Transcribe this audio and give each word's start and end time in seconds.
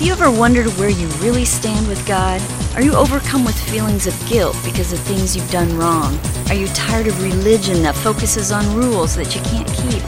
Have 0.00 0.06
you 0.06 0.14
ever 0.14 0.30
wondered 0.30 0.66
where 0.78 0.88
you 0.88 1.08
really 1.18 1.44
stand 1.44 1.86
with 1.86 2.06
God? 2.06 2.40
Are 2.74 2.80
you 2.80 2.94
overcome 2.94 3.44
with 3.44 3.54
feelings 3.68 4.06
of 4.06 4.18
guilt 4.26 4.56
because 4.64 4.94
of 4.94 4.98
things 5.00 5.36
you've 5.36 5.50
done 5.50 5.76
wrong? 5.76 6.18
Are 6.48 6.54
you 6.54 6.68
tired 6.68 7.06
of 7.06 7.22
religion 7.22 7.82
that 7.82 7.94
focuses 7.94 8.50
on 8.50 8.74
rules 8.74 9.14
that 9.16 9.36
you 9.36 9.42
can't 9.42 9.68
keep? 9.68 10.00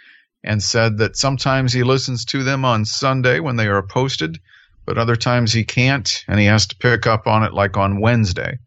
and 0.43 0.61
said 0.61 0.99
that 0.99 1.17
sometimes 1.17 1.73
he 1.73 1.85
listens 1.85 2.25
to 2.27 2.43
them 2.43 2.65
on 2.65 2.85
Sunday 2.85 3.39
when 3.39 3.55
they 3.55 3.69
are 3.69 3.83
posted, 3.83 4.41
but 4.87 4.99
other 4.99 5.15
times 5.15 5.53
he 5.53 5.63
can't, 5.63 6.25
and 6.27 6.41
he 6.41 6.47
has 6.47 6.67
to 6.67 6.77
pick 6.79 7.07
up 7.07 7.29
on 7.29 7.45
it 7.45 7.55
like 7.55 7.77
on 7.77 8.01
Wednesday. 8.01 8.59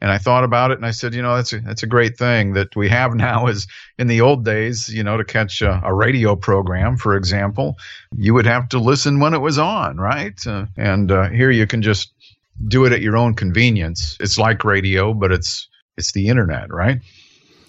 And 0.00 0.10
I 0.10 0.18
thought 0.18 0.44
about 0.44 0.70
it 0.70 0.78
and 0.78 0.86
I 0.86 0.92
said, 0.92 1.14
you 1.14 1.22
know, 1.22 1.36
that's 1.36 1.52
a, 1.52 1.60
that's 1.60 1.82
a 1.82 1.88
great 1.88 2.16
thing 2.16 2.52
that 2.52 2.76
we 2.76 2.88
have 2.88 3.14
now 3.16 3.46
is 3.46 3.66
in 3.98 4.06
the 4.06 4.20
old 4.20 4.44
days, 4.44 4.88
you 4.88 5.02
know, 5.02 5.16
to 5.16 5.24
catch 5.24 5.62
a, 5.62 5.80
a 5.84 5.92
radio 5.92 6.36
program, 6.36 6.96
for 6.96 7.16
example, 7.16 7.76
you 8.16 8.34
would 8.34 8.46
have 8.46 8.68
to 8.70 8.78
listen 8.78 9.20
when 9.20 9.34
it 9.34 9.40
was 9.40 9.58
on, 9.58 9.96
right? 9.96 10.38
Uh, 10.46 10.66
and 10.76 11.10
uh, 11.10 11.28
here 11.28 11.50
you 11.50 11.66
can 11.66 11.82
just 11.82 12.12
do 12.66 12.84
it 12.84 12.92
at 12.92 13.00
your 13.00 13.16
own 13.16 13.34
convenience. 13.34 14.16
It's 14.20 14.38
like 14.38 14.64
radio, 14.64 15.14
but 15.14 15.32
it's 15.32 15.68
it's 15.96 16.12
the 16.12 16.28
internet, 16.28 16.72
right? 16.72 17.00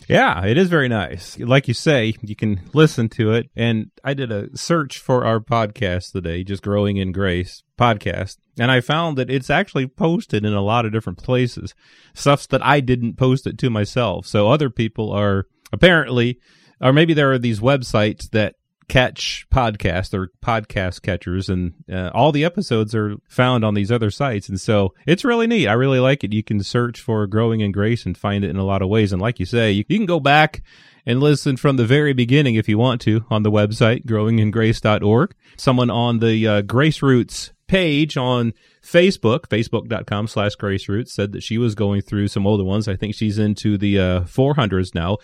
Yeah, 0.09 0.43
it 0.43 0.57
is 0.57 0.69
very 0.69 0.87
nice. 0.87 1.37
Like 1.37 1.67
you 1.67 1.75
say, 1.75 2.15
you 2.23 2.35
can 2.35 2.61
listen 2.73 3.09
to 3.09 3.31
it. 3.33 3.51
And 3.55 3.91
I 4.03 4.15
did 4.15 4.31
a 4.31 4.57
search 4.57 4.97
for 4.97 5.23
our 5.23 5.39
podcast 5.39 6.13
today, 6.13 6.43
just 6.43 6.63
Growing 6.63 6.97
in 6.97 7.11
Grace 7.11 7.61
podcast. 7.77 8.37
And 8.57 8.71
I 8.71 8.81
found 8.81 9.19
that 9.19 9.29
it's 9.29 9.51
actually 9.51 9.85
posted 9.85 10.43
in 10.43 10.53
a 10.53 10.63
lot 10.63 10.87
of 10.87 10.91
different 10.91 11.19
places, 11.19 11.75
stuff 12.15 12.47
that 12.47 12.65
I 12.65 12.79
didn't 12.79 13.17
post 13.17 13.45
it 13.45 13.59
to 13.59 13.69
myself. 13.69 14.25
So 14.25 14.49
other 14.49 14.71
people 14.71 15.11
are 15.11 15.45
apparently, 15.71 16.39
or 16.81 16.91
maybe 16.91 17.13
there 17.13 17.31
are 17.31 17.37
these 17.37 17.59
websites 17.59 18.31
that 18.31 18.55
catch 18.89 19.45
podcasts 19.49 20.13
or 20.13 20.31
podcast 20.43 21.01
catchers 21.01 21.47
and 21.47 21.73
uh, 21.89 22.09
all 22.13 22.31
the 22.31 22.43
episodes 22.43 22.93
are 22.93 23.15
found 23.29 23.63
on 23.63 23.75
these 23.75 23.91
other 23.91 24.11
sites. 24.11 24.49
And 24.49 24.59
so 24.59 24.93
it's 25.05 25.23
really 25.23 25.47
neat. 25.47 25.67
I 25.67 25.73
really 25.73 25.99
like 25.99 26.23
it. 26.23 26.33
You 26.33 26.43
can 26.43 26.61
search 26.63 26.99
for 26.99 27.25
growing 27.27 27.61
in 27.61 27.71
grace 27.71 28.05
and 28.05 28.17
find 28.17 28.43
it 28.43 28.49
in 28.49 28.57
a 28.57 28.65
lot 28.65 28.81
of 28.81 28.89
ways. 28.89 29.13
And 29.13 29.21
like 29.21 29.39
you 29.39 29.45
say 29.45 29.71
you, 29.71 29.85
you 29.87 29.97
can 29.97 30.07
go 30.07 30.19
back 30.19 30.63
and 31.05 31.21
listen 31.21 31.55
from 31.55 31.77
the 31.77 31.85
very 31.85 32.13
beginning 32.13 32.55
if 32.55 32.67
you 32.67 32.77
want 32.77 32.99
to 33.01 33.25
on 33.29 33.43
the 33.43 33.51
website 33.51 34.05
growingingrace.org 34.05 35.33
someone 35.55 35.89
on 35.89 36.19
the 36.19 36.47
uh, 36.47 36.61
grace 36.61 37.01
roots 37.01 37.51
page 37.67 38.17
on 38.17 38.53
facebook 38.83 39.47
facebook.com 39.47 40.27
slash 40.27 40.55
grace 40.55 40.89
roots 40.89 41.13
said 41.13 41.31
that 41.31 41.41
she 41.41 41.57
was 41.57 41.73
going 41.73 42.01
through 42.01 42.27
some 42.27 42.45
older 42.45 42.63
ones. 42.63 42.87
I 42.87 42.95
think 42.95 43.15
she's 43.15 43.39
into 43.39 43.77
the 43.77 43.97
uh, 43.99 44.21
400s 44.21 44.93
now 44.93 45.17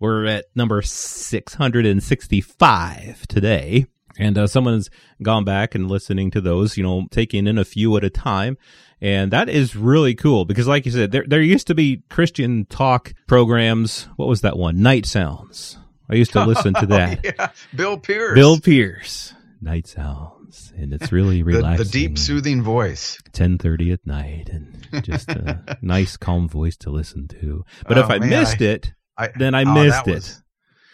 we're 0.00 0.26
at 0.26 0.44
number 0.54 0.82
665 0.82 3.26
today. 3.26 3.86
And 4.18 4.36
uh, 4.36 4.48
someone's 4.48 4.90
gone 5.22 5.44
back 5.44 5.76
and 5.76 5.88
listening 5.88 6.32
to 6.32 6.40
those, 6.40 6.76
you 6.76 6.82
know, 6.82 7.06
taking 7.10 7.46
in 7.46 7.56
a 7.56 7.64
few 7.64 7.96
at 7.96 8.04
a 8.04 8.10
time. 8.10 8.58
And 9.00 9.30
that 9.30 9.48
is 9.48 9.76
really 9.76 10.16
cool 10.16 10.44
because, 10.44 10.66
like 10.66 10.84
you 10.84 10.90
said, 10.90 11.12
there, 11.12 11.24
there 11.26 11.40
used 11.40 11.68
to 11.68 11.74
be 11.74 12.02
Christian 12.10 12.66
talk 12.66 13.14
programs. 13.28 14.08
What 14.16 14.28
was 14.28 14.40
that 14.40 14.58
one? 14.58 14.82
Night 14.82 15.06
Sounds. 15.06 15.78
I 16.10 16.16
used 16.16 16.32
to 16.32 16.44
listen 16.44 16.74
to 16.74 16.86
that. 16.86 17.18
Oh, 17.18 17.30
yeah. 17.38 17.50
Bill 17.74 17.98
Pearce. 17.98 18.34
Bill 18.34 18.58
Pearce. 18.58 19.34
Night 19.60 19.86
Sounds. 19.86 20.72
And 20.76 20.92
it's 20.92 21.12
really 21.12 21.44
relaxing. 21.44 21.78
the, 21.78 21.84
the 21.84 21.90
deep, 21.90 22.18
soothing 22.18 22.62
voice. 22.62 23.20
10.30 23.32 23.92
at 23.92 24.06
night 24.06 24.48
and 24.48 25.04
just 25.04 25.28
a 25.28 25.78
nice, 25.82 26.16
calm 26.16 26.48
voice 26.48 26.76
to 26.78 26.90
listen 26.90 27.28
to. 27.28 27.64
But 27.86 27.98
oh, 27.98 28.00
if 28.00 28.10
I 28.10 28.18
man, 28.18 28.30
missed 28.30 28.62
I... 28.62 28.66
it, 28.66 28.94
I, 29.18 29.28
then 29.36 29.54
I 29.54 29.64
oh, 29.64 29.74
missed 29.74 30.04
that 30.04 30.10
it. 30.10 30.14
Was, 30.14 30.42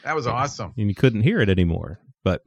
that 0.05 0.17
was 0.17 0.27
awesome. 0.27 0.73
And 0.77 0.89
you 0.89 0.95
couldn't 0.95 1.23
hear 1.23 1.41
it 1.41 1.49
anymore. 1.49 2.01
But 2.25 2.43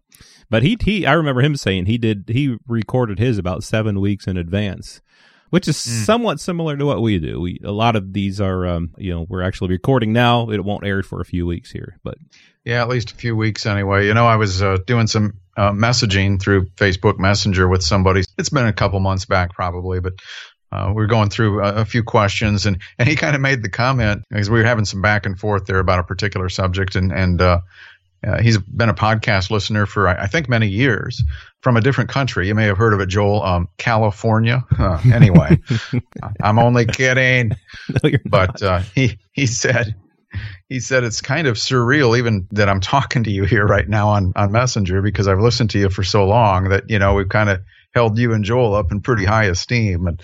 but 0.50 0.64
he 0.64 0.78
he 0.82 1.06
I 1.06 1.14
remember 1.14 1.42
him 1.42 1.56
saying 1.56 1.86
he 1.86 1.98
did 1.98 2.26
he 2.28 2.58
recorded 2.68 3.20
his 3.20 3.38
about 3.38 3.64
seven 3.64 4.02
weeks 4.02 4.28
in 4.28 4.38
advance. 4.38 5.02
Which 5.50 5.70
is 5.70 5.78
mm. 5.78 6.04
somewhat 6.04 6.42
similar 6.42 6.76
to 6.76 6.86
what 6.86 7.02
we 7.02 7.20
do. 7.20 7.40
We 7.40 7.62
a 7.64 7.72
lot 7.72 7.96
of 7.96 8.12
these 8.12 8.42
are 8.42 8.68
um, 8.68 8.94
you 8.98 9.14
know, 9.14 9.26
we're 9.30 9.44
actually 9.44 9.70
recording 9.70 10.12
now. 10.12 10.50
It 10.50 10.66
won't 10.66 10.86
air 10.86 11.04
for 11.04 11.22
a 11.22 11.26
few 11.26 11.46
weeks 11.46 11.72
here. 11.72 12.00
But 12.04 12.18
yeah, 12.66 12.82
at 12.82 12.90
least 12.90 13.12
a 13.12 13.16
few 13.16 13.34
weeks 13.34 13.66
anyway. 13.66 14.08
You 14.08 14.14
know, 14.14 14.28
I 14.28 14.36
was 14.36 14.62
uh, 14.62 14.78
doing 14.86 15.08
some 15.08 15.40
uh, 15.56 15.72
messaging 15.72 16.42
through 16.42 16.66
Facebook 16.72 17.18
Messenger 17.18 17.70
with 17.70 17.82
somebody. 17.82 18.24
It's 18.38 18.50
been 18.50 18.68
a 18.68 18.74
couple 18.74 19.00
months 19.00 19.24
back, 19.24 19.54
probably, 19.54 20.02
but 20.02 20.16
uh, 20.72 20.92
we 20.96 21.04
are 21.04 21.08
going 21.08 21.30
through 21.30 21.64
a, 21.64 21.76
a, 21.76 21.86
few 21.86 22.04
questions, 22.04 22.66
and, 22.66 22.80
and 23.00 23.08
he 23.08 23.16
kind 23.16 23.36
of 23.36 23.42
made 23.42 23.64
the 23.64 23.70
comment 23.70 24.24
because 24.30 24.50
we 24.50 24.60
were 24.60 24.66
having 24.66 24.86
some 24.86 25.02
back 25.02 25.26
and 25.26 25.40
forth 25.40 25.66
there 25.66 25.80
about 25.80 26.00
a 26.00 26.04
particular 26.04 26.50
subject, 26.50 26.96
and 26.96 27.12
and 27.12 27.42
uh, 27.42 27.62
uh, 28.26 28.42
he's 28.42 28.58
been 28.58 28.90
a 28.90 28.94
podcast 28.94 29.50
listener 29.50 29.86
for 29.86 30.08
I, 30.08 30.24
I, 30.24 30.28
think 30.28 30.50
many 30.50 30.68
years 30.68 31.24
from 31.62 31.78
a 31.78 31.82
different 31.82 32.10
country. 32.10 32.48
You 32.48 32.56
may 32.56 32.66
have 32.66 32.78
heard 32.78 32.94
of 32.94 33.00
it, 33.00 33.08
Joel, 33.08 33.44
um, 33.44 33.70
California. 33.78 34.66
Uh, 34.78 35.00
anyway, 35.14 35.60
I'm 36.42 36.60
only 36.60 36.86
kidding. 36.86 37.52
No, 38.04 38.12
but 38.26 38.62
uh, 38.62 38.80
he 38.94 39.20
he 39.32 39.46
said 39.46 39.96
he 40.68 40.80
said 40.80 41.04
it's 41.04 41.22
kind 41.22 41.48
of 41.48 41.56
surreal 41.56 42.18
even 42.18 42.48
that 42.52 42.68
I'm 42.68 42.82
talking 42.82 43.24
to 43.24 43.32
you 43.32 43.46
here 43.46 43.66
right 43.66 43.88
now 43.88 44.10
on 44.10 44.34
on 44.36 44.52
Messenger 44.52 45.02
because 45.02 45.28
I've 45.28 45.40
listened 45.40 45.70
to 45.72 45.80
you 45.80 45.90
for 45.90 46.04
so 46.04 46.26
long 46.26 46.70
that 46.70 46.90
you 46.90 47.00
know 47.00 47.14
we've 47.14 47.30
kind 47.30 47.50
of 47.50 47.62
held 47.94 48.18
you 48.18 48.34
and 48.34 48.44
Joel 48.44 48.76
up 48.76 48.92
in 48.92 49.02
pretty 49.02 49.26
high 49.26 49.46
esteem 49.46 50.08
and 50.08 50.22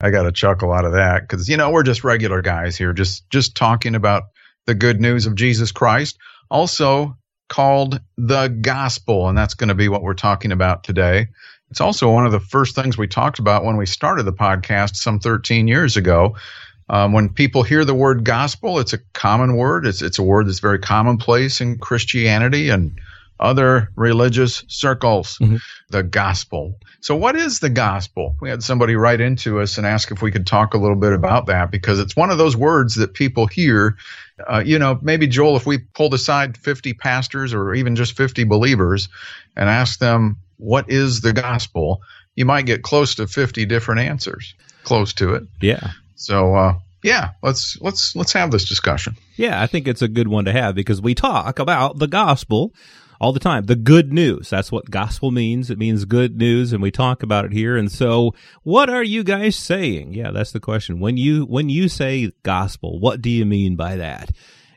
I 0.00 0.10
got 0.10 0.26
a 0.26 0.32
chuckle 0.32 0.72
out 0.72 0.84
of 0.84 0.92
that 0.92 1.22
because 1.22 1.48
you 1.48 1.56
know 1.56 1.70
we're 1.70 1.82
just 1.82 2.04
regular 2.04 2.42
guys 2.42 2.76
here, 2.76 2.92
just 2.92 3.28
just 3.30 3.56
talking 3.56 3.94
about 3.94 4.24
the 4.66 4.74
good 4.74 5.00
news 5.00 5.26
of 5.26 5.34
Jesus 5.34 5.72
Christ, 5.72 6.18
also 6.50 7.16
called 7.48 8.00
the 8.18 8.48
gospel, 8.48 9.28
and 9.28 9.38
that's 9.38 9.54
going 9.54 9.68
to 9.68 9.74
be 9.74 9.88
what 9.88 10.02
we're 10.02 10.14
talking 10.14 10.52
about 10.52 10.84
today. 10.84 11.28
It's 11.70 11.80
also 11.80 12.12
one 12.12 12.26
of 12.26 12.32
the 12.32 12.40
first 12.40 12.74
things 12.74 12.98
we 12.98 13.08
talked 13.08 13.38
about 13.38 13.64
when 13.64 13.76
we 13.76 13.86
started 13.86 14.24
the 14.24 14.32
podcast 14.32 14.96
some 14.96 15.18
13 15.18 15.66
years 15.68 15.96
ago. 15.96 16.36
Um, 16.88 17.12
when 17.12 17.30
people 17.30 17.64
hear 17.64 17.84
the 17.84 17.94
word 17.94 18.24
gospel, 18.24 18.78
it's 18.78 18.92
a 18.92 18.98
common 19.12 19.56
word. 19.56 19.86
It's 19.86 20.02
it's 20.02 20.18
a 20.18 20.22
word 20.22 20.46
that's 20.46 20.60
very 20.60 20.78
commonplace 20.78 21.60
in 21.60 21.78
Christianity 21.78 22.68
and 22.68 23.00
other 23.38 23.90
religious 23.96 24.64
circles. 24.68 25.38
Mm-hmm. 25.38 25.56
The 25.90 26.02
gospel. 26.02 26.78
So, 27.00 27.14
what 27.14 27.36
is 27.36 27.60
the 27.60 27.70
gospel? 27.70 28.34
We 28.40 28.50
had 28.50 28.62
somebody 28.62 28.96
write 28.96 29.20
into 29.20 29.60
us 29.60 29.78
and 29.78 29.86
ask 29.86 30.10
if 30.10 30.22
we 30.22 30.32
could 30.32 30.46
talk 30.46 30.74
a 30.74 30.78
little 30.78 30.96
bit 30.96 31.12
about 31.12 31.46
that 31.46 31.70
because 31.70 32.00
it's 32.00 32.16
one 32.16 32.30
of 32.30 32.38
those 32.38 32.56
words 32.56 32.96
that 32.96 33.14
people 33.14 33.46
hear. 33.46 33.96
Uh, 34.46 34.62
you 34.64 34.78
know, 34.78 34.98
maybe 35.00 35.26
Joel, 35.26 35.56
if 35.56 35.64
we 35.64 35.78
pulled 35.78 36.14
aside 36.14 36.58
50 36.58 36.94
pastors 36.94 37.54
or 37.54 37.74
even 37.74 37.96
just 37.96 38.16
50 38.16 38.44
believers 38.44 39.08
and 39.54 39.68
asked 39.70 40.00
them, 40.00 40.36
what 40.58 40.90
is 40.90 41.20
the 41.20 41.32
gospel? 41.32 42.02
You 42.34 42.44
might 42.44 42.66
get 42.66 42.82
close 42.82 43.14
to 43.14 43.26
50 43.26 43.64
different 43.66 44.00
answers, 44.00 44.54
close 44.84 45.12
to 45.14 45.34
it. 45.34 45.44
Yeah. 45.60 45.92
So, 46.16 46.54
uh, 46.54 46.74
yeah, 47.02 47.30
let's 47.42 47.80
let's 47.80 48.16
let's 48.16 48.32
have 48.32 48.50
this 48.50 48.64
discussion. 48.64 49.16
Yeah, 49.36 49.62
I 49.62 49.66
think 49.66 49.86
it's 49.86 50.02
a 50.02 50.08
good 50.08 50.28
one 50.28 50.46
to 50.46 50.52
have 50.52 50.74
because 50.74 51.00
we 51.00 51.14
talk 51.14 51.58
about 51.58 51.98
the 51.98 52.08
gospel 52.08 52.72
all 53.20 53.32
the 53.32 53.40
time. 53.40 53.64
The 53.64 53.76
good 53.76 54.12
news. 54.12 54.50
That's 54.50 54.72
what 54.72 54.90
gospel 54.90 55.30
means. 55.30 55.70
It 55.70 55.78
means 55.78 56.04
good 56.04 56.36
news 56.36 56.72
and 56.72 56.82
we 56.82 56.90
talk 56.90 57.22
about 57.22 57.44
it 57.44 57.52
here. 57.52 57.76
And 57.76 57.90
so 57.90 58.34
what 58.62 58.90
are 58.90 59.02
you 59.02 59.24
guys 59.24 59.56
saying? 59.56 60.14
Yeah, 60.14 60.30
that's 60.30 60.52
the 60.52 60.60
question. 60.60 61.00
When 61.00 61.16
you, 61.16 61.44
when 61.44 61.68
you 61.68 61.88
say 61.88 62.32
gospel, 62.42 62.98
what 62.98 63.22
do 63.22 63.30
you 63.30 63.44
mean 63.46 63.76
by 63.76 63.96
that? 63.96 64.30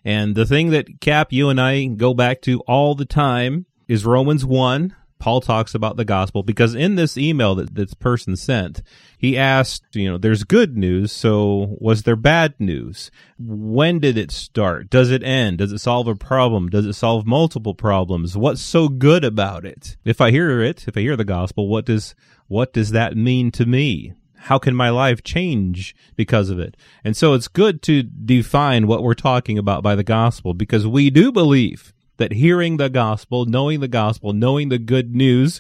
And 0.04 0.36
the 0.36 0.46
thing 0.46 0.70
that 0.72 1.02
Cap, 1.02 1.32
you 1.32 1.50
and 1.50 1.60
I 1.60 1.86
go 1.86 2.14
back 2.14 2.42
to 2.44 2.62
all 2.62 2.96
the 2.96 3.06
time 3.06 3.66
is 3.88 4.06
Romans 4.06 4.46
1, 4.46 4.96
Paul 5.20 5.42
talks 5.42 5.76
about 5.76 5.98
the 5.98 6.06
gospel 6.06 6.44
because 6.44 6.74
in 6.74 6.96
this 6.96 7.18
email 7.18 7.54
that 7.56 7.76
this 7.76 7.94
person 7.94 8.36
sent, 8.36 8.82
he 9.18 9.38
asked, 9.38 9.84
you 9.94 10.10
know, 10.10 10.18
there's 10.18 10.46
good 10.46 10.78
news. 10.78 11.12
So 11.12 11.78
was 11.80 12.04
there 12.04 12.16
bad 12.16 12.56
news? 12.58 13.12
When 13.38 14.00
did 14.00 14.18
it 14.18 14.32
start? 14.32 14.90
Does 14.90 15.12
it 15.12 15.22
end? 15.22 15.58
Does 15.58 15.74
it 15.74 15.80
solve 15.80 16.08
a 16.08 16.16
problem? 16.16 16.70
Does 16.70 16.86
it 16.86 16.94
solve 16.94 17.28
multiple 17.28 17.76
problems? 17.76 18.38
What's 18.38 18.62
so 18.62 18.88
good 18.88 19.26
about 19.26 19.66
it? 19.66 19.98
If 20.06 20.22
I 20.22 20.32
hear 20.32 20.62
it, 20.62 20.88
if 20.88 20.98
I 20.98 21.02
hear 21.02 21.18
the 21.18 21.26
gospel, 21.26 21.68
what 21.68 21.86
does, 21.86 22.16
what 22.48 22.72
does 22.72 22.92
that 22.92 23.18
mean 23.18 23.52
to 23.52 23.66
me? 23.66 24.14
how 24.44 24.58
can 24.58 24.74
my 24.74 24.90
life 24.90 25.22
change 25.22 25.96
because 26.16 26.50
of 26.50 26.60
it? 26.60 26.78
And 27.04 27.16
so 27.16 27.34
it's 27.34 27.48
good 27.48 27.82
to 27.84 28.04
define 28.04 28.88
what 28.88 29.04
we're 29.04 29.14
talking 29.14 29.58
about 29.58 29.84
by 29.84 29.96
the 29.96 30.04
gospel 30.04 30.54
because 30.54 30.88
we 30.88 31.10
do 31.10 31.32
believe 31.32 31.94
that 32.20 32.34
hearing 32.34 32.78
the 32.78 32.90
gospel, 32.90 33.46
knowing 33.46 33.80
the 33.80 33.88
gospel, 33.88 34.32
knowing 34.32 34.70
the 34.70 34.78
good 34.78 35.16
news 35.16 35.60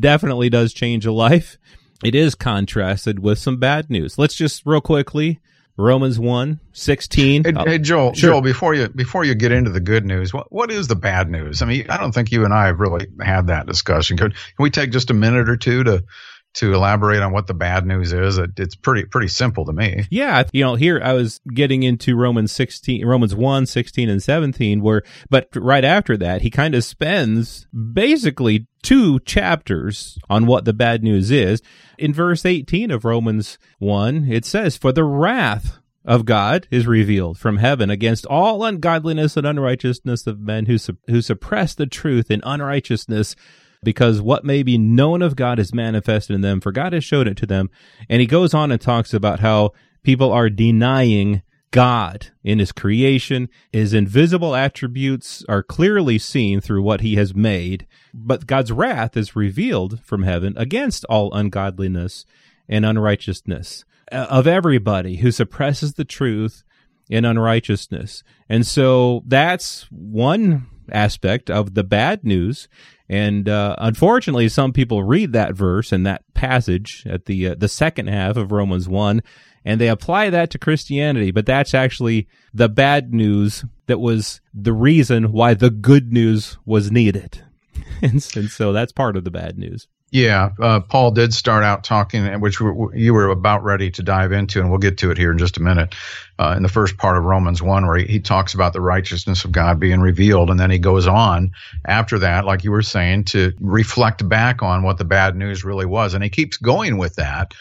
definitely 0.00 0.48
does 0.48 0.72
change 0.72 1.04
a 1.04 1.12
life. 1.12 1.58
It 2.02 2.14
is 2.14 2.34
contrasted 2.34 3.20
with 3.20 3.38
some 3.38 3.58
bad 3.58 3.90
news. 3.90 4.18
Let's 4.18 4.34
just 4.34 4.62
real 4.64 4.80
quickly 4.80 5.40
Romans 5.76 6.18
1, 6.18 6.60
16. 6.72 7.44
Hey, 7.44 7.52
hey 7.64 7.78
Joel, 7.78 8.12
sure. 8.12 8.30
Joel, 8.30 8.40
before 8.42 8.74
you 8.74 8.88
before 8.88 9.24
you 9.24 9.34
get 9.34 9.52
into 9.52 9.70
the 9.70 9.80
good 9.80 10.04
news, 10.04 10.32
what 10.32 10.52
what 10.52 10.70
is 10.70 10.88
the 10.88 10.96
bad 10.96 11.30
news? 11.30 11.62
I 11.62 11.66
mean, 11.66 11.86
I 11.88 11.96
don't 11.96 12.12
think 12.12 12.30
you 12.30 12.44
and 12.44 12.52
I 12.52 12.66
have 12.66 12.80
really 12.80 13.06
had 13.20 13.46
that 13.46 13.66
discussion. 13.66 14.16
Can, 14.16 14.30
can 14.30 14.38
we 14.58 14.70
take 14.70 14.90
just 14.90 15.10
a 15.10 15.14
minute 15.14 15.48
or 15.48 15.56
two 15.56 15.84
to 15.84 16.04
to 16.54 16.74
elaborate 16.74 17.22
on 17.22 17.32
what 17.32 17.46
the 17.46 17.54
bad 17.54 17.86
news 17.86 18.12
is? 18.12 18.38
It's 18.38 18.74
pretty 18.76 19.04
pretty 19.04 19.28
simple 19.28 19.64
to 19.64 19.72
me. 19.72 20.06
Yeah, 20.10 20.44
you 20.52 20.64
know, 20.64 20.74
here 20.74 21.00
I 21.02 21.12
was 21.14 21.40
getting 21.52 21.82
into 21.82 22.16
Romans 22.16 22.52
16, 22.52 23.04
Romans 23.06 23.34
1, 23.34 23.66
16 23.66 24.08
and 24.08 24.22
17 24.22 24.80
where 24.82 25.02
but 25.30 25.48
right 25.54 25.84
after 25.84 26.16
that, 26.18 26.42
he 26.42 26.50
kind 26.50 26.74
of 26.74 26.84
spends 26.84 27.66
basically 27.92 28.66
two 28.82 29.20
chapters 29.20 30.18
on 30.28 30.46
what 30.46 30.64
the 30.64 30.72
bad 30.72 31.02
news 31.02 31.30
is. 31.30 31.62
In 31.98 32.12
verse 32.12 32.44
18 32.44 32.90
of 32.90 33.04
Romans 33.04 33.58
1, 33.78 34.26
it 34.30 34.44
says, 34.44 34.76
"For 34.76 34.92
the 34.92 35.04
wrath 35.04 35.78
of 36.04 36.24
God 36.24 36.66
is 36.70 36.86
revealed 36.86 37.38
from 37.38 37.58
heaven 37.58 37.88
against 37.88 38.26
all 38.26 38.64
ungodliness 38.64 39.36
and 39.36 39.46
unrighteousness 39.46 40.26
of 40.26 40.40
men 40.40 40.66
who 40.66 40.78
su- 40.78 40.98
who 41.06 41.22
suppress 41.22 41.74
the 41.74 41.86
truth 41.86 42.30
in 42.30 42.40
unrighteousness." 42.44 43.36
Because 43.82 44.20
what 44.20 44.44
may 44.44 44.62
be 44.62 44.78
known 44.78 45.22
of 45.22 45.36
God 45.36 45.58
is 45.58 45.74
manifested 45.74 46.34
in 46.34 46.40
them, 46.40 46.60
for 46.60 46.72
God 46.72 46.92
has 46.92 47.04
showed 47.04 47.26
it 47.26 47.36
to 47.38 47.46
them. 47.46 47.70
And 48.08 48.20
he 48.20 48.26
goes 48.26 48.54
on 48.54 48.70
and 48.70 48.80
talks 48.80 49.12
about 49.12 49.40
how 49.40 49.72
people 50.02 50.32
are 50.32 50.50
denying 50.50 51.42
God 51.72 52.28
in 52.44 52.58
his 52.58 52.70
creation. 52.70 53.48
His 53.72 53.94
invisible 53.94 54.54
attributes 54.54 55.44
are 55.48 55.62
clearly 55.62 56.18
seen 56.18 56.60
through 56.60 56.82
what 56.82 57.00
he 57.00 57.16
has 57.16 57.34
made, 57.34 57.86
but 58.14 58.46
God's 58.46 58.70
wrath 58.70 59.16
is 59.16 59.34
revealed 59.34 60.00
from 60.04 60.22
heaven 60.22 60.54
against 60.56 61.04
all 61.06 61.32
ungodliness 61.32 62.24
and 62.68 62.84
unrighteousness 62.84 63.84
uh, 64.12 64.26
of 64.28 64.46
everybody 64.46 65.16
who 65.16 65.32
suppresses 65.32 65.94
the 65.94 66.04
truth 66.04 66.62
in 67.08 67.24
unrighteousness. 67.24 68.22
And 68.48 68.66
so 68.66 69.22
that's 69.26 69.86
one 69.90 70.66
aspect 70.90 71.50
of 71.50 71.74
the 71.74 71.84
bad 71.84 72.24
news. 72.24 72.68
And 73.08 73.48
uh, 73.48 73.76
unfortunately, 73.78 74.48
some 74.48 74.72
people 74.72 75.02
read 75.02 75.32
that 75.32 75.54
verse 75.54 75.92
and 75.92 76.06
that 76.06 76.22
passage 76.34 77.04
at 77.06 77.26
the 77.26 77.48
uh, 77.48 77.54
the 77.56 77.68
second 77.68 78.08
half 78.08 78.36
of 78.36 78.52
Romans 78.52 78.88
one, 78.88 79.22
and 79.64 79.80
they 79.80 79.88
apply 79.88 80.30
that 80.30 80.50
to 80.50 80.58
Christianity. 80.58 81.30
But 81.30 81.46
that's 81.46 81.74
actually 81.74 82.26
the 82.54 82.68
bad 82.68 83.12
news 83.12 83.64
that 83.86 84.00
was 84.00 84.40
the 84.54 84.72
reason 84.72 85.32
why 85.32 85.54
the 85.54 85.70
good 85.70 86.12
news 86.12 86.56
was 86.64 86.90
needed, 86.90 87.44
and, 88.02 88.26
and 88.34 88.50
so 88.50 88.72
that's 88.72 88.92
part 88.92 89.16
of 89.16 89.24
the 89.24 89.30
bad 89.30 89.58
news. 89.58 89.88
Yeah, 90.12 90.50
uh, 90.60 90.80
Paul 90.80 91.12
did 91.12 91.32
start 91.32 91.64
out 91.64 91.84
talking, 91.84 92.38
which 92.40 92.60
you 92.60 93.14
were 93.14 93.30
about 93.30 93.64
ready 93.64 93.90
to 93.92 94.02
dive 94.02 94.30
into, 94.30 94.60
and 94.60 94.68
we'll 94.68 94.78
get 94.78 94.98
to 94.98 95.10
it 95.10 95.16
here 95.16 95.32
in 95.32 95.38
just 95.38 95.56
a 95.56 95.62
minute. 95.62 95.94
Uh, 96.38 96.52
in 96.54 96.62
the 96.62 96.68
first 96.68 96.98
part 96.98 97.16
of 97.16 97.24
Romans 97.24 97.62
1, 97.62 97.86
where 97.86 97.96
he, 97.96 98.04
he, 98.04 98.20
talks 98.20 98.52
about 98.52 98.74
the 98.74 98.80
righteousness 98.80 99.46
of 99.46 99.52
God 99.52 99.80
being 99.80 100.00
revealed, 100.00 100.50
and 100.50 100.60
then 100.60 100.70
he 100.70 100.78
goes 100.78 101.06
on 101.06 101.52
after 101.86 102.18
that, 102.18 102.44
like 102.44 102.62
you 102.62 102.70
were 102.70 102.82
saying, 102.82 103.24
to 103.24 103.54
reflect 103.58 104.28
back 104.28 104.62
on 104.62 104.82
what 104.82 104.98
the 104.98 105.04
bad 105.04 105.34
news 105.34 105.64
really 105.64 105.86
was. 105.86 106.12
And 106.12 106.22
he 106.22 106.28
keeps 106.28 106.58
going 106.58 106.98
with 106.98 107.14
that 107.14 107.54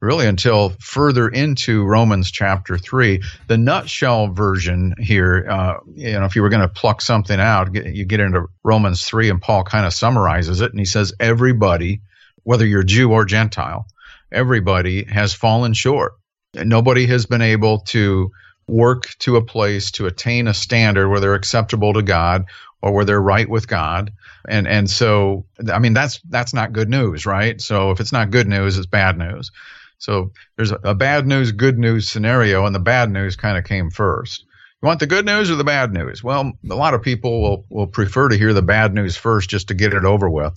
really 0.00 0.26
until 0.26 0.70
further 0.80 1.28
into 1.28 1.84
Romans 1.84 2.30
chapter 2.30 2.76
3. 2.78 3.22
The 3.48 3.56
nutshell 3.56 4.28
version 4.28 4.94
here, 4.98 5.46
uh, 5.48 5.74
you 5.94 6.12
know, 6.12 6.24
if 6.24 6.36
you 6.36 6.42
were 6.42 6.48
going 6.48 6.62
to 6.62 6.68
pluck 6.68 7.00
something 7.00 7.38
out, 7.38 7.74
you 7.74 8.04
get 8.04 8.20
into 8.20 8.46
Romans 8.62 9.04
3 9.04 9.30
and 9.30 9.40
Paul 9.40 9.64
kind 9.64 9.86
of 9.86 9.94
summarizes 9.94 10.60
it 10.60 10.70
and 10.70 10.78
he 10.78 10.84
says, 10.84 11.14
everybody, 11.18 12.02
whether 12.42 12.66
you're 12.66 12.82
Jew 12.82 13.12
or 13.12 13.24
Gentile, 13.24 13.86
everybody 14.30 15.04
has 15.04 15.32
fallen 15.32 15.72
short. 15.72 16.14
Nobody 16.54 17.06
has 17.06 17.26
been 17.26 17.42
able 17.42 17.80
to 17.80 18.30
work 18.68 19.08
to 19.20 19.36
a 19.36 19.44
place 19.44 19.92
to 19.92 20.06
attain 20.06 20.48
a 20.48 20.54
standard 20.54 21.08
where 21.08 21.20
they're 21.20 21.34
acceptable 21.34 21.92
to 21.92 22.02
God 22.02 22.46
or 22.82 22.92
where 22.92 23.04
they're 23.04 23.20
right 23.20 23.48
with 23.48 23.68
God. 23.68 24.12
And 24.48 24.66
and 24.66 24.88
so 24.88 25.46
I 25.72 25.78
mean 25.78 25.92
that's 25.92 26.20
that's 26.28 26.54
not 26.54 26.72
good 26.72 26.88
news, 26.88 27.26
right? 27.26 27.60
So 27.60 27.90
if 27.90 28.00
it's 28.00 28.12
not 28.12 28.30
good 28.30 28.48
news, 28.48 28.78
it's 28.78 28.86
bad 28.86 29.18
news. 29.18 29.50
So 29.98 30.32
there's 30.56 30.72
a, 30.72 30.78
a 30.84 30.94
bad 30.94 31.26
news, 31.26 31.52
good 31.52 31.78
news 31.78 32.08
scenario, 32.08 32.66
and 32.66 32.74
the 32.74 32.80
bad 32.80 33.10
news 33.10 33.36
kind 33.36 33.56
of 33.56 33.64
came 33.64 33.90
first. 33.90 34.44
You 34.82 34.86
want 34.86 35.00
the 35.00 35.06
good 35.06 35.24
news 35.24 35.50
or 35.50 35.54
the 35.54 35.64
bad 35.64 35.92
news? 35.92 36.22
Well, 36.22 36.52
a 36.70 36.74
lot 36.74 36.94
of 36.94 37.02
people 37.02 37.40
will, 37.40 37.66
will 37.70 37.86
prefer 37.86 38.28
to 38.28 38.36
hear 38.36 38.52
the 38.52 38.62
bad 38.62 38.92
news 38.94 39.16
first 39.16 39.48
just 39.48 39.68
to 39.68 39.74
get 39.74 39.94
it 39.94 40.04
over 40.04 40.28
with. 40.28 40.54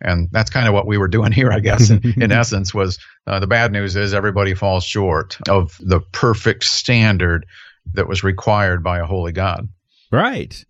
And 0.00 0.28
that's 0.30 0.50
kind 0.50 0.66
of 0.66 0.74
what 0.74 0.86
we 0.86 0.98
were 0.98 1.08
doing 1.08 1.32
here, 1.32 1.50
I 1.50 1.60
guess, 1.60 1.90
in, 1.90 2.00
in 2.20 2.32
essence, 2.32 2.74
was 2.74 2.98
uh, 3.26 3.40
the 3.40 3.46
bad 3.46 3.72
news 3.72 3.96
is 3.96 4.12
everybody 4.12 4.54
falls 4.54 4.84
short 4.84 5.38
of 5.48 5.78
the 5.80 6.00
perfect 6.00 6.64
standard 6.64 7.46
that 7.94 8.08
was 8.08 8.22
required 8.22 8.82
by 8.82 8.98
a 8.98 9.06
holy 9.06 9.32
God. 9.32 9.68
Right. 10.10 10.64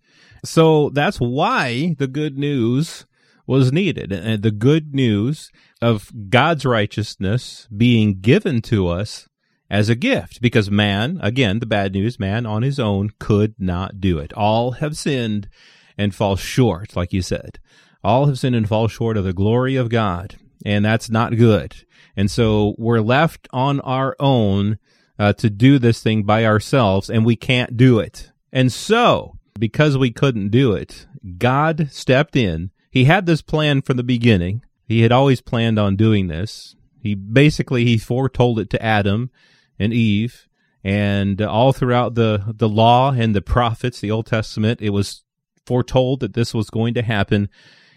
So 0.45 0.89
that's 0.89 1.17
why 1.17 1.95
the 1.97 2.07
good 2.07 2.37
news 2.37 3.05
was 3.45 3.71
needed. 3.71 4.11
And 4.11 4.41
the 4.41 4.51
good 4.51 4.93
news 4.93 5.51
of 5.81 6.11
God's 6.29 6.65
righteousness 6.65 7.67
being 7.75 8.19
given 8.21 8.61
to 8.63 8.87
us 8.87 9.27
as 9.69 9.89
a 9.89 9.95
gift 9.95 10.41
because 10.41 10.69
man, 10.69 11.19
again, 11.21 11.59
the 11.59 11.65
bad 11.65 11.93
news, 11.93 12.19
man 12.19 12.45
on 12.45 12.61
his 12.61 12.79
own 12.79 13.09
could 13.19 13.55
not 13.57 13.99
do 13.99 14.19
it. 14.19 14.31
All 14.33 14.73
have 14.73 14.97
sinned 14.97 15.49
and 15.97 16.13
fall 16.13 16.35
short, 16.35 16.95
like 16.95 17.13
you 17.13 17.21
said. 17.21 17.59
All 18.03 18.27
have 18.27 18.39
sinned 18.39 18.55
and 18.55 18.67
fall 18.67 18.87
short 18.87 19.17
of 19.17 19.23
the 19.23 19.33
glory 19.33 19.75
of 19.75 19.89
God, 19.89 20.35
and 20.65 20.83
that's 20.83 21.09
not 21.09 21.37
good. 21.37 21.73
And 22.15 22.29
so 22.29 22.75
we're 22.77 22.99
left 22.99 23.47
on 23.51 23.79
our 23.81 24.15
own 24.19 24.77
uh, 25.17 25.33
to 25.33 25.49
do 25.49 25.79
this 25.79 26.01
thing 26.01 26.23
by 26.23 26.45
ourselves, 26.45 27.09
and 27.09 27.25
we 27.25 27.35
can't 27.35 27.77
do 27.77 27.99
it. 27.99 28.31
And 28.51 28.71
so, 28.71 29.37
because 29.57 29.97
we 29.97 30.11
couldn't 30.11 30.49
do 30.49 30.73
it, 30.73 31.07
God 31.37 31.89
stepped 31.91 32.35
in 32.35 32.71
he 32.93 33.05
had 33.05 33.25
this 33.25 33.41
plan 33.41 33.81
from 33.81 33.97
the 33.97 34.03
beginning. 34.03 34.63
He 34.85 35.01
had 35.01 35.11
always 35.11 35.41
planned 35.41 35.79
on 35.79 35.95
doing 35.95 36.27
this. 36.27 36.75
He 36.99 37.15
basically 37.15 37.85
he 37.85 37.97
foretold 37.97 38.59
it 38.59 38.69
to 38.69 38.83
Adam 38.83 39.31
and 39.79 39.91
Eve, 39.91 40.47
and 40.83 41.41
all 41.41 41.73
throughout 41.73 42.13
the 42.13 42.53
the 42.55 42.69
law 42.69 43.11
and 43.11 43.35
the 43.35 43.41
prophets, 43.41 43.99
the 43.99 44.11
Old 44.11 44.27
Testament, 44.27 44.79
it 44.79 44.91
was 44.91 45.23
foretold 45.65 46.19
that 46.19 46.35
this 46.35 46.53
was 46.53 46.69
going 46.69 46.93
to 46.93 47.01
happen, 47.01 47.49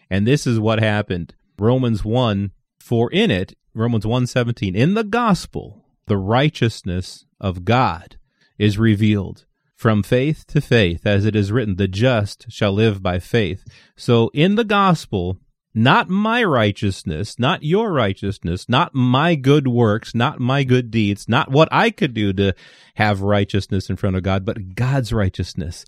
and 0.09 0.27
this 0.27 0.47
is 0.47 0.59
what 0.59 0.79
happened. 0.79 1.35
Romans 1.59 2.03
one, 2.03 2.53
for 2.81 3.13
in 3.13 3.31
it, 3.31 3.53
Romans 3.75 4.07
one 4.07 4.27
seventeen, 4.27 4.75
in 4.75 4.95
the 4.95 5.05
gospel, 5.05 5.85
the 6.07 6.17
righteousness 6.17 7.27
of 7.39 7.67
God 7.67 8.17
is 8.57 8.79
revealed 8.79 9.45
from 9.77 10.03
faith 10.03 10.47
to 10.49 10.61
faith, 10.61 11.07
as 11.07 11.25
it 11.25 11.37
is 11.37 11.53
written, 11.53 11.77
the 11.77 11.87
just 11.87 12.51
shall 12.51 12.73
live 12.73 13.03
by 13.03 13.19
faith. 13.19 13.65
So 13.95 14.31
in 14.33 14.55
the 14.55 14.65
gospel, 14.65 15.39
not 15.75 16.09
my 16.09 16.43
righteousness, 16.43 17.39
not 17.39 17.63
your 17.63 17.93
righteousness, 17.93 18.67
not 18.67 18.95
my 18.95 19.35
good 19.35 19.69
works, 19.69 20.15
not 20.15 20.41
my 20.41 20.65
good 20.65 20.91
deeds, 20.91 21.29
not 21.29 21.51
what 21.51 21.69
I 21.71 21.91
could 21.91 22.15
do 22.15 22.33
to 22.33 22.55
have 22.95 23.21
righteousness 23.21 23.91
in 23.91 23.97
front 23.97 24.17
of 24.17 24.23
God, 24.23 24.47
but 24.47 24.75
God's 24.75 25.13
righteousness 25.13 25.85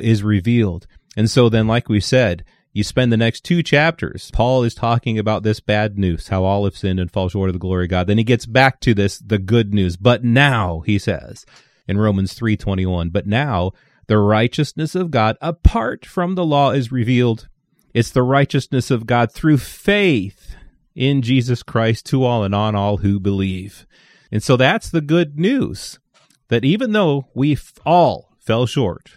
is 0.00 0.24
revealed. 0.24 0.88
And 1.16 1.30
so 1.30 1.48
then, 1.48 1.68
like 1.68 1.88
we 1.88 2.00
said, 2.00 2.44
you 2.72 2.82
spend 2.82 3.12
the 3.12 3.16
next 3.16 3.44
two 3.44 3.62
chapters. 3.62 4.30
Paul 4.32 4.64
is 4.64 4.74
talking 4.74 5.18
about 5.18 5.44
this 5.44 5.60
bad 5.60 5.96
news, 5.96 6.28
how 6.28 6.44
all 6.44 6.64
have 6.64 6.76
sinned 6.76 6.98
and 6.98 7.10
fall 7.10 7.28
short 7.28 7.48
of 7.48 7.54
the 7.54 7.60
glory 7.60 7.84
of 7.84 7.90
God. 7.90 8.08
Then 8.08 8.18
he 8.18 8.24
gets 8.24 8.44
back 8.44 8.80
to 8.80 8.94
this, 8.94 9.18
the 9.18 9.38
good 9.38 9.72
news. 9.72 9.96
But 9.96 10.24
now, 10.24 10.80
he 10.80 10.98
says, 10.98 11.46
in 11.88 11.98
Romans 11.98 12.34
3:21. 12.34 13.10
But 13.10 13.26
now 13.26 13.72
the 14.06 14.18
righteousness 14.18 14.94
of 14.94 15.10
God 15.10 15.36
apart 15.40 16.06
from 16.06 16.34
the 16.34 16.44
law 16.44 16.70
is 16.70 16.92
revealed. 16.92 17.48
It's 17.94 18.10
the 18.10 18.22
righteousness 18.22 18.90
of 18.90 19.06
God 19.06 19.32
through 19.32 19.58
faith 19.58 20.54
in 20.94 21.22
Jesus 21.22 21.62
Christ 21.62 22.06
to 22.06 22.24
all 22.24 22.44
and 22.44 22.54
on 22.54 22.74
all 22.74 22.98
who 22.98 23.18
believe. 23.18 23.86
And 24.30 24.42
so 24.42 24.56
that's 24.56 24.90
the 24.90 25.00
good 25.00 25.38
news 25.38 25.98
that 26.48 26.64
even 26.64 26.92
though 26.92 27.28
we 27.34 27.56
all 27.86 28.34
fell 28.38 28.66
short, 28.66 29.12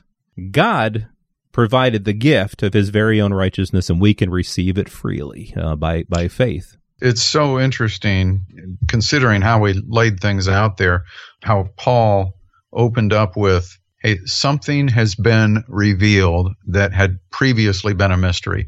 God 0.52 1.08
provided 1.52 2.06
the 2.06 2.14
gift 2.14 2.64
of 2.64 2.74
his 2.74 2.90
very 2.90 3.20
own 3.20 3.34
righteousness 3.34 3.90
and 3.90 4.00
we 4.00 4.14
can 4.14 4.30
receive 4.30 4.78
it 4.78 4.90
freely 4.90 5.54
uh, 5.58 5.76
by 5.76 6.04
by 6.04 6.28
faith. 6.28 6.78
It's 7.02 7.24
so 7.24 7.60
interesting 7.60 8.78
considering 8.88 9.42
how 9.42 9.60
we 9.60 9.74
laid 9.74 10.20
things 10.20 10.48
out 10.48 10.78
there, 10.78 11.06
how 11.42 11.70
Paul 11.76 12.38
opened 12.74 13.14
up 13.14 13.36
with 13.36 13.78
hey, 14.02 14.18
something 14.26 14.88
has 14.88 15.14
been 15.14 15.64
revealed 15.68 16.54
that 16.68 16.92
had 16.92 17.20
previously 17.30 17.94
been 17.94 18.12
a 18.12 18.18
mystery, 18.18 18.68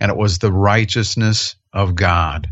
and 0.00 0.10
it 0.10 0.16
was 0.16 0.38
the 0.38 0.52
righteousness 0.52 1.56
of 1.72 1.94
God 1.94 2.48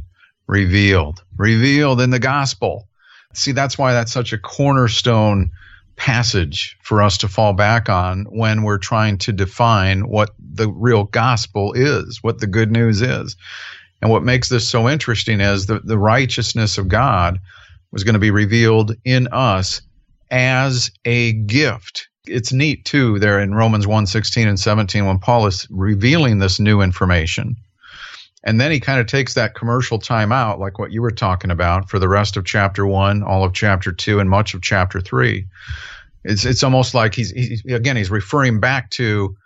revealed, 0.47 1.23
revealed 1.37 2.01
in 2.01 2.11
the 2.11 2.19
gospel. 2.19 2.89
See, 3.35 3.53
that's 3.53 3.77
why 3.77 3.93
that's 3.93 4.13
such 4.13 4.33
a 4.33 4.39
cornerstone 4.39 5.51
passage 5.97 6.77
for 6.83 7.03
us 7.03 7.19
to 7.19 7.29
fall 7.29 7.53
back 7.53 7.89
on 7.89 8.25
when 8.25 8.63
we're 8.63 8.79
trying 8.79 9.19
to 9.19 9.33
define 9.33 10.09
what 10.09 10.31
the 10.39 10.69
real 10.69 11.05
gospel 11.05 11.73
is, 11.75 12.23
what 12.23 12.41
the 12.41 12.47
good 12.47 12.71
news 12.71 13.03
is. 13.03 13.37
And 14.03 14.11
what 14.11 14.25
makes 14.25 14.49
this 14.49 14.69
so 14.69 14.89
interesting 14.89 15.41
is 15.41 15.67
that 15.67 15.87
the 15.87 15.99
righteousness 15.99 16.79
of 16.79 16.89
God 16.89 17.39
was 17.93 18.05
going 18.05 18.15
to 18.15 18.21
be 18.21 18.31
revealed 18.31 18.95
in 19.05 19.29
us 19.29 19.83
as 20.35 20.91
a 21.05 21.33
gift. 21.33 22.09
It's 22.27 22.53
neat 22.53 22.85
too 22.85 23.21
there 23.21 23.39
in 23.39 23.55
Romans 23.55 23.87
1 23.87 24.07
16 24.07 24.49
and 24.49 24.59
17 24.59 25.07
when 25.07 25.21
Paul 25.21 25.47
is 25.47 25.67
revealing 25.71 26.41
this 26.41 26.59
new 26.59 26.81
information. 26.81 27.55
And 28.43 28.61
then 28.61 28.73
he 28.73 28.81
kind 28.81 29.01
of 29.01 29.07
takes 29.07 29.35
that 29.35 29.55
commercial 29.55 29.99
time 29.99 30.33
out, 30.33 30.59
like 30.59 30.79
what 30.79 30.91
you 30.91 31.03
were 31.03 31.13
talking 31.13 31.53
about, 31.53 31.89
for 31.89 32.01
the 32.01 32.09
rest 32.09 32.37
of 32.37 32.45
chapter 32.45 32.85
one, 32.85 33.23
all 33.23 33.45
of 33.45 33.55
chapter 33.55 33.93
two, 33.93 34.19
and 34.19 34.29
much 34.29 34.55
of 34.55 34.61
chapter 34.61 35.01
three. 35.01 35.47
It's 36.25 36.45
it's 36.45 36.65
almost 36.65 36.95
like 36.95 37.15
he's, 37.15 37.31
he's 37.31 37.65
again 37.67 37.97
he's 37.97 38.11
referring 38.11 38.59
back 38.59 38.91
to 38.93 39.37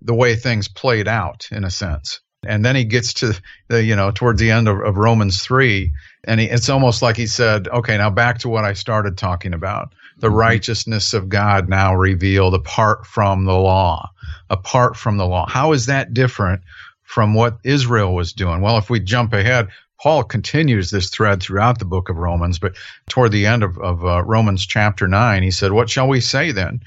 the 0.00 0.14
way 0.14 0.36
things 0.36 0.68
played 0.68 1.08
out 1.08 1.48
in 1.50 1.64
a 1.64 1.70
sense. 1.70 2.20
And 2.46 2.64
then 2.64 2.76
he 2.76 2.84
gets 2.84 3.14
to 3.14 3.38
the 3.68 3.82
you 3.82 3.96
know 3.96 4.12
towards 4.12 4.38
the 4.38 4.52
end 4.52 4.68
of, 4.68 4.80
of 4.80 4.96
Romans 4.96 5.42
three, 5.42 5.92
and 6.24 6.38
he, 6.38 6.46
it's 6.46 6.68
almost 6.68 7.02
like 7.02 7.16
he 7.16 7.26
said, 7.26 7.66
okay, 7.68 7.98
now 7.98 8.10
back 8.10 8.38
to 8.38 8.48
what 8.48 8.64
I 8.64 8.74
started 8.74 9.18
talking 9.18 9.52
about 9.52 9.92
the 10.18 10.28
mm-hmm. 10.28 10.36
righteousness 10.36 11.14
of 11.14 11.28
God 11.28 11.68
now 11.68 11.94
revealed 11.94 12.54
apart 12.54 13.06
from 13.06 13.44
the 13.44 13.56
law. 13.56 14.10
Apart 14.50 14.96
from 14.96 15.16
the 15.16 15.26
law. 15.26 15.46
How 15.48 15.72
is 15.72 15.86
that 15.86 16.14
different 16.14 16.62
from 17.06 17.34
what 17.34 17.58
Israel 17.64 18.14
was 18.14 18.32
doing. 18.32 18.60
Well, 18.60 18.76
if 18.76 18.90
we 18.90 19.00
jump 19.00 19.32
ahead, 19.32 19.68
Paul 20.02 20.24
continues 20.24 20.90
this 20.90 21.08
thread 21.08 21.40
throughout 21.40 21.78
the 21.78 21.84
book 21.84 22.08
of 22.08 22.18
Romans, 22.18 22.58
but 22.58 22.76
toward 23.08 23.32
the 23.32 23.46
end 23.46 23.62
of, 23.62 23.78
of 23.78 24.04
uh, 24.04 24.22
Romans 24.24 24.66
chapter 24.66 25.08
9, 25.08 25.42
he 25.42 25.50
said, 25.50 25.72
What 25.72 25.88
shall 25.88 26.08
we 26.08 26.20
say 26.20 26.52
then? 26.52 26.80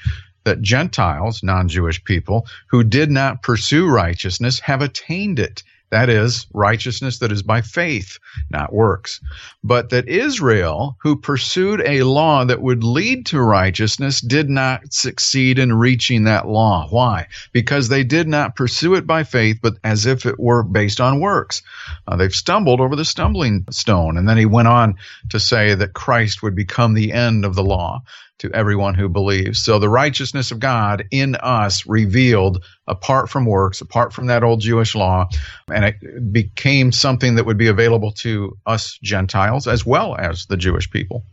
That 0.43 0.61
Gentiles, 0.61 1.41
non 1.41 1.67
Jewish 1.67 2.03
people, 2.03 2.45
who 2.67 2.83
did 2.83 3.09
not 3.09 3.41
pursue 3.41 3.87
righteousness 3.87 4.59
have 4.59 4.81
attained 4.81 5.39
it 5.39 5.63
that 5.91 6.09
is, 6.09 6.45
righteousness 6.53 7.19
that 7.19 7.31
is 7.31 7.41
by 7.41 7.61
faith, 7.61 8.19
not 8.51 8.71
works. 8.71 9.19
But 9.63 9.89
that 9.89 10.07
Israel, 10.07 10.97
who 11.01 11.15
pursued 11.15 11.81
a 11.85 12.03
law 12.03 12.45
that 12.45 12.61
would 12.61 12.83
lead 12.83 13.25
to 13.27 13.41
righteousness, 13.41 14.21
did 14.21 14.49
not 14.49 14.93
succeed 14.93 15.57
in 15.57 15.73
reaching 15.73 16.25
that 16.25 16.47
law. 16.47 16.87
Why? 16.89 17.27
Because 17.53 17.89
they 17.89 18.03
did 18.03 18.27
not 18.27 18.55
pursue 18.55 18.93
it 18.95 19.07
by 19.07 19.23
faith, 19.23 19.59
but 19.61 19.77
as 19.83 20.05
if 20.05 20.25
it 20.25 20.39
were 20.39 20.63
based 20.63 21.01
on 21.01 21.19
works. 21.19 21.63
Uh, 22.07 22.15
they've 22.15 22.33
stumbled 22.33 22.81
over 22.81 22.95
the 22.95 23.05
stumbling 23.05 23.65
stone. 23.71 24.17
And 24.17 24.29
then 24.29 24.37
he 24.37 24.45
went 24.45 24.67
on 24.67 24.95
to 25.29 25.39
say 25.39 25.73
that 25.73 25.93
Christ 25.93 26.43
would 26.43 26.55
become 26.55 26.93
the 26.93 27.13
end 27.13 27.45
of 27.45 27.55
the 27.55 27.63
law 27.63 28.03
to 28.39 28.51
everyone 28.53 28.95
who 28.95 29.07
believes. 29.07 29.59
So 29.59 29.79
the 29.79 29.89
righteousness 29.89 30.51
of 30.51 30.59
God 30.59 31.05
in 31.11 31.35
us 31.35 31.85
revealed 31.85 32.63
apart 32.87 33.29
from 33.29 33.45
works, 33.45 33.81
apart 33.81 34.13
from 34.13 34.27
that 34.27 34.43
old 34.43 34.61
Jewish 34.61 34.95
law, 34.95 35.29
and 35.71 35.85
it 35.85 36.33
became 36.33 36.91
something 36.91 37.35
that 37.35 37.45
would 37.45 37.57
be 37.57 37.67
available 37.67 38.11
to 38.13 38.57
us 38.65 38.97
Gentiles 39.03 39.67
as 39.67 39.85
well 39.85 40.15
as 40.15 40.45
the 40.47 40.57
Jewish 40.57 40.89
people. 40.89 41.23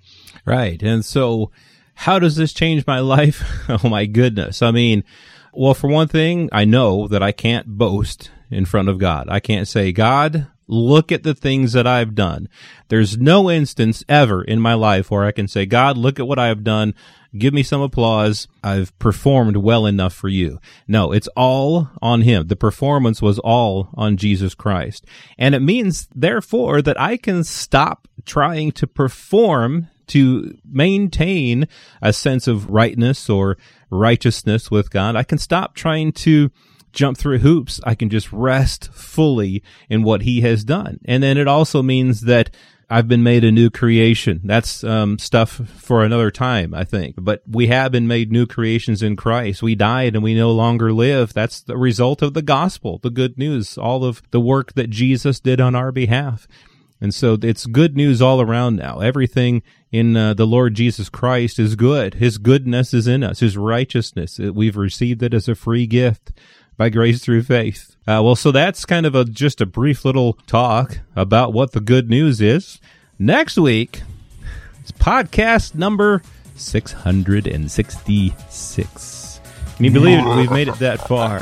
Right. 0.45 0.83
And 0.83 1.05
so 1.05 1.51
how 1.95 2.19
does 2.19 2.37
this 2.37 2.53
change 2.53 2.87
my 2.87 3.01
life? 3.01 3.43
oh 3.69 3.89
my 3.89 4.07
goodness. 4.07 4.63
I 4.63 4.71
mean, 4.71 5.03
well, 5.53 5.75
for 5.75 5.89
one 5.89 6.09
thing, 6.09 6.49
I 6.53 6.65
know 6.65 7.09
that 7.09 7.23
I 7.23 7.33
can't 7.33 7.67
boast 7.67 8.31
in 8.51 8.67
front 8.67 8.89
of 8.89 8.99
God. 8.99 9.29
I 9.31 9.41
can't 9.41 9.67
say, 9.67 9.93
God, 9.93 10.49
Look 10.69 11.13
at 11.13 11.23
the 11.23 11.35
things 11.35 11.73
that 11.73 11.87
I've 11.87 12.15
done. 12.15 12.49
There's 12.89 13.17
no 13.17 13.51
instance 13.51 14.03
ever 14.09 14.43
in 14.43 14.61
my 14.61 14.75
life 14.75 15.11
where 15.11 15.25
I 15.25 15.33
can 15.33 15.49
say, 15.49 15.67
God, 15.67 15.97
look 15.97 16.19
at 16.19 16.27
what 16.27 16.39
I 16.39 16.49
have 16.49 16.65
done. 16.65 16.95
Give 17.37 17.53
me 17.53 17.63
some 17.63 17.83
applause. 17.83 18.49
I've 18.65 18.97
performed 18.99 19.59
well 19.59 19.87
enough 19.87 20.15
for 20.15 20.29
you. 20.29 20.59
No, 20.89 21.13
it's 21.13 21.29
all 21.37 21.91
on 22.01 22.23
Him. 22.23 22.47
The 22.49 22.57
performance 22.57 23.21
was 23.21 23.39
all 23.39 23.91
on 23.95 24.17
Jesus 24.17 24.55
Christ. 24.55 25.05
And 25.39 25.55
it 25.55 25.61
means, 25.61 26.09
therefore, 26.15 26.83
that 26.83 27.01
I 27.01 27.17
can 27.17 27.45
stop 27.45 28.09
trying 28.25 28.73
to 28.73 28.87
perform 28.87 29.89
to 30.09 30.57
maintain 30.65 31.69
a 32.01 32.13
sense 32.13 32.47
of 32.47 32.71
rightness 32.71 33.29
or 33.29 33.59
righteousness 33.91 34.71
with 34.71 34.91
God. 34.91 35.17
I 35.17 35.25
can 35.25 35.39
stop 35.39 35.75
trying 35.75 36.13
to 36.13 36.51
jump 36.97 37.17
through 37.17 37.39
hoops. 37.39 37.81
I 37.85 37.95
can 37.95 38.11
just 38.11 38.33
rest 38.33 38.93
fully 38.93 39.63
in 39.89 40.03
what 40.03 40.23
he 40.23 40.41
has 40.41 40.65
done. 40.65 40.99
And 41.05 41.23
then 41.23 41.39
it 41.39 41.47
also 41.47 41.83
means 41.83 42.23
that 42.23 42.51
I've 42.89 43.09
been 43.09 43.23
made 43.23 43.45
a 43.45 43.53
new 43.53 43.69
creation. 43.69 44.41
That's 44.45 44.83
um, 44.83 45.19
stuff 45.19 45.51
for 45.51 46.05
another 46.05 46.31
time, 46.31 46.73
I 46.73 46.85
think. 46.85 47.17
But 47.19 47.43
we 47.47 47.67
have 47.67 47.93
been 47.93 48.07
made 48.07 48.33
new 48.33 48.47
creations 48.47 49.03
in 49.03 49.17
Christ. 49.17 49.63
We 49.63 49.75
died 49.75 50.15
and 50.15 50.23
we 50.23 50.35
no 50.35 50.53
longer 50.53 50.93
live. 50.93 51.35
That's 51.35 51.61
the 51.61 51.77
result 51.77 52.23
of 52.23 52.35
the 52.35 52.43
gospel, 52.43 52.99
the 52.99 53.11
good 53.11 53.39
news, 53.39 53.77
all 53.77 54.05
of 54.05 54.23
the 54.31 54.41
work 54.41 54.75
that 54.75 54.91
Jesus 54.91 55.41
did 55.41 55.61
on 55.61 55.75
our 55.75 55.93
behalf. 55.93 56.49
And 57.01 57.13
so 57.13 57.37
it's 57.43 57.67
good 57.67 57.97
news 57.97 58.23
all 58.23 58.41
around 58.41 58.77
now. 58.77 59.01
Everything 59.01 59.63
in 59.93 60.17
uh, 60.17 60.33
the 60.35 60.47
Lord 60.47 60.75
Jesus 60.75 61.09
Christ 61.09 61.59
is 61.59 61.75
good. 61.75 62.15
His 62.15 62.39
goodness 62.39 62.95
is 62.95 63.07
in 63.07 63.23
us. 63.23 63.41
His 63.41 63.57
righteousness. 63.57 64.39
We've 64.39 64.77
received 64.77 65.23
it 65.23 65.35
as 65.35 65.49
a 65.49 65.55
free 65.55 65.87
gift 65.87 66.33
by 66.77 66.91
grace 66.91 67.23
through 67.23 67.43
faith. 67.43 67.97
Uh, 68.07 68.21
well, 68.23 68.37
so 68.37 68.53
that's 68.53 68.85
kind 68.85 69.07
of 69.07 69.15
a 69.15 69.25
just 69.25 69.61
a 69.61 69.67
brief 69.67 70.05
little 70.05 70.35
talk 70.47 71.01
about 71.15 71.53
what 71.53 71.73
the 71.73 71.81
good 71.81 72.09
news 72.09 72.41
is. 72.41 72.81
Next 73.19 73.59
week, 73.59 74.03
it's 74.81 74.93
podcast 74.93 75.75
number 75.75 76.23
666. 76.55 79.41
Can 79.77 79.85
you 79.85 79.91
believe 79.91 80.19
it? 80.19 80.37
We've 80.37 80.51
made 80.51 80.69
it 80.69 80.79
that 80.79 81.07
far. 81.07 81.41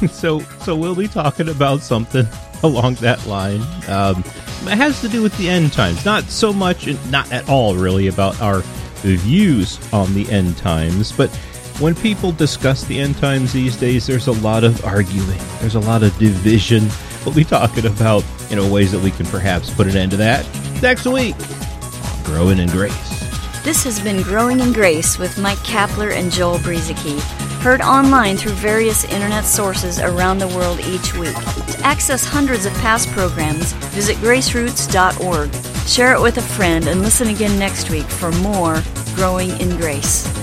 so, 0.08 0.40
so 0.40 0.76
we'll 0.76 0.94
be 0.94 1.08
talking 1.08 1.48
about 1.48 1.80
something 1.80 2.26
along 2.62 2.96
that 2.96 3.26
line. 3.26 3.62
Um, 3.88 4.22
it 4.66 4.76
has 4.76 5.00
to 5.02 5.08
do 5.08 5.22
with 5.22 5.36
the 5.38 5.48
end 5.48 5.72
times. 5.72 6.04
Not 6.04 6.24
so 6.24 6.52
much, 6.52 6.86
not 7.10 7.32
at 7.32 7.48
all, 7.48 7.74
really, 7.74 8.08
about 8.08 8.38
our 8.42 8.60
views 9.02 9.78
on 9.92 10.12
the 10.14 10.28
end 10.30 10.56
times, 10.56 11.12
but 11.12 11.30
when 11.78 11.94
people 11.94 12.32
discuss 12.32 12.84
the 12.84 12.98
end 12.98 13.18
times 13.18 13.52
these 13.52 13.76
days, 13.76 14.06
there's 14.06 14.28
a 14.28 14.32
lot 14.32 14.64
of 14.64 14.82
arguing, 14.84 15.38
there's 15.60 15.74
a 15.74 15.80
lot 15.80 16.02
of 16.02 16.16
division. 16.18 16.88
We'll 17.24 17.34
be 17.34 17.44
talking 17.44 17.86
about, 17.86 18.24
you 18.48 18.56
know, 18.56 18.70
ways 18.70 18.92
that 18.92 19.00
we 19.00 19.10
can 19.10 19.26
perhaps 19.26 19.72
put 19.74 19.86
an 19.86 19.96
end 19.96 20.12
to 20.12 20.16
that 20.18 20.46
next 20.80 21.06
week. 21.06 21.36
Growing 22.24 22.58
in 22.58 22.68
Grace. 22.70 23.16
This 23.62 23.82
has 23.84 24.00
been 24.00 24.22
Growing 24.22 24.60
in 24.60 24.72
Grace 24.72 25.18
with 25.18 25.38
Mike 25.38 25.58
Kapler 25.58 26.12
and 26.12 26.30
Joel 26.30 26.58
Brueseke. 26.58 27.20
Heard 27.60 27.80
online 27.80 28.36
through 28.36 28.52
various 28.52 29.04
internet 29.04 29.44
sources 29.44 29.98
around 29.98 30.38
the 30.38 30.48
world 30.48 30.78
each 30.80 31.14
week. 31.14 31.34
To 31.34 31.80
access 31.82 32.24
hundreds 32.24 32.64
of 32.64 32.72
past 32.74 33.08
programs, 33.10 33.72
visit 33.92 34.16
graceroots.org. 34.18 35.52
Share 35.88 36.14
it 36.14 36.22
with 36.22 36.38
a 36.38 36.42
friend 36.42 36.86
and 36.86 37.02
listen 37.02 37.28
again 37.28 37.58
next 37.58 37.90
week 37.90 38.06
for 38.06 38.30
more 38.32 38.82
Growing 39.16 39.50
in 39.60 39.76
Grace. 39.76 40.35